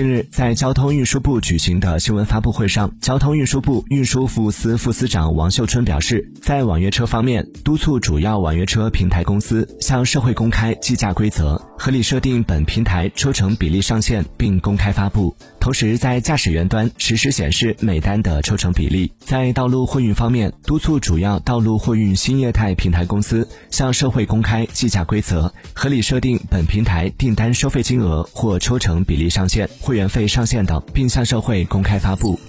[0.00, 15.36] 近日，在交通运输部举行的新闻发布会上，交通运输部运输服务司副司长王秀春表示，在网约车方面，督促主要网约车平台公司向社会公开计价规则，合理设定本平台抽成比例上限，并公开发布。
[15.60, 19.12] 同时，在驾驶员端实时显示每单的抽成比例。
[19.18, 29.68] 在道路货运方面，督促主要道路货运新业态平台公司向社会公开计价规则，合理设定本平台订单收费金额或抽成比例上限。
[29.80, 32.40] 会员费上限等，并向社会公开发布。